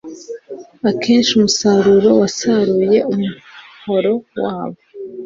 [0.89, 4.79] Akenshi umusaruro wasaruye umuhoro wabo,